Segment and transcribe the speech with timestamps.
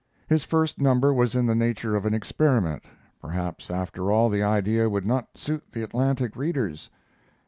[0.27, 2.81] His first number was in the nature of an experiment.
[3.21, 6.89] Perhaps, after all, the idea would not suit the Atlantic readers.